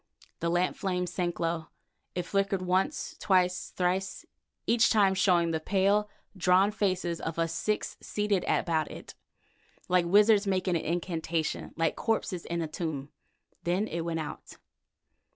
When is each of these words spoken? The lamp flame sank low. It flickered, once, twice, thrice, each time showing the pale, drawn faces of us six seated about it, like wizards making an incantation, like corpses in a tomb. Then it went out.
The 0.39 0.49
lamp 0.49 0.75
flame 0.75 1.05
sank 1.05 1.39
low. 1.39 1.67
It 2.15 2.23
flickered, 2.23 2.63
once, 2.63 3.15
twice, 3.19 3.69
thrice, 3.69 4.25
each 4.65 4.89
time 4.89 5.13
showing 5.13 5.51
the 5.51 5.59
pale, 5.59 6.09
drawn 6.35 6.71
faces 6.71 7.21
of 7.21 7.37
us 7.37 7.53
six 7.53 7.97
seated 8.01 8.43
about 8.47 8.89
it, 8.89 9.13
like 9.87 10.05
wizards 10.07 10.47
making 10.47 10.75
an 10.75 10.81
incantation, 10.81 11.71
like 11.77 11.95
corpses 11.95 12.45
in 12.45 12.63
a 12.63 12.67
tomb. 12.67 13.09
Then 13.63 13.87
it 13.87 14.01
went 14.01 14.19
out. 14.19 14.57